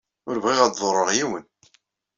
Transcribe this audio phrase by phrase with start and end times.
[0.29, 1.45] Ur bɣiɣ ad ḍurreɣ yiwen.